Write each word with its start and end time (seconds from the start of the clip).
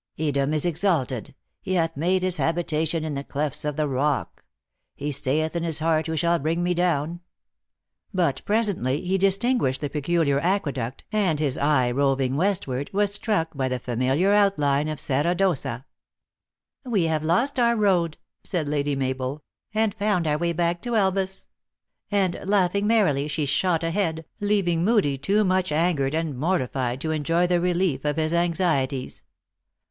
"Edom 0.17 0.51
is 0.51 0.65
exalted. 0.65 1.35
He 1.61 1.75
hath 1.75 1.95
made 1.95 2.23
his 2.23 2.37
habitation 2.37 3.03
in 3.03 3.13
the 3.13 3.23
clefts 3.23 3.63
of 3.63 3.75
the 3.75 3.87
rock. 3.87 4.43
He 4.95 5.13
252 5.13 5.29
THE 5.29 5.45
ACTRESS 5.45 5.55
IN 5.55 5.61
HIGH 5.61 5.61
LIFE. 5.61 5.61
sayeth 5.61 5.61
in 5.61 5.63
his 5.63 5.79
heart, 5.79 6.07
who 6.07 6.17
shall 6.17 6.39
bring 6.39 6.63
me 6.63 6.73
down?" 6.73 7.19
But 8.25 8.41
presently 8.43 9.01
he 9.01 9.19
distinguished 9.19 9.79
the 9.79 9.91
peculiar 9.91 10.39
aqueduct, 10.39 11.03
and 11.11 11.39
his 11.39 11.55
eye 11.59 11.91
roving 11.91 12.35
westward, 12.35 12.89
was 12.91 13.13
struck 13.13 13.53
by 13.55 13.67
the 13.67 13.77
familiar 13.77 14.33
outline 14.33 14.87
of 14.87 14.99
Serra 14.99 15.35
jyOssa." 15.35 15.85
We 16.93 17.03
have 17.03 17.21
lost 17.23 17.59
our 17.59 17.75
road," 17.77 18.17
said 18.43 18.67
Lady 18.67 18.95
Mabel," 18.95 19.43
and 19.75 19.93
found 19.93 20.25
our 20.25 20.39
way 20.39 20.51
back 20.51 20.81
to 20.81 20.95
Elvas;" 20.95 21.45
and, 22.09 22.39
laughing 22.43 22.87
merrily, 22.87 23.27
she 23.27 23.45
shot 23.45 23.83
ahead, 23.83 24.25
leaving 24.39 24.83
Moodie 24.83 25.19
too 25.21 25.43
much 25.43 25.71
angered 25.71 26.15
and 26.15 26.35
mortified 26.35 26.99
to 27.01 27.11
enjoy 27.11 27.45
the 27.45 27.61
relief 27.61 28.03
of 28.03 28.17
his 28.17 28.33
anxieties. 28.33 29.25